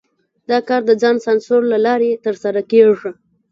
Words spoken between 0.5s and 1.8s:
کار د ځان سانسور له